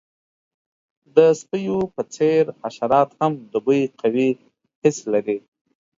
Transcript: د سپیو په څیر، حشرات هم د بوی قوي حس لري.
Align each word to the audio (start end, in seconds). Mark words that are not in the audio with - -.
د 1.15 1.17
سپیو 1.39 1.79
په 1.95 2.01
څیر، 2.13 2.43
حشرات 2.61 3.09
هم 3.19 3.33
د 3.51 3.53
بوی 3.65 3.81
قوي 3.99 4.29
حس 4.81 4.97
لري. 5.13 5.37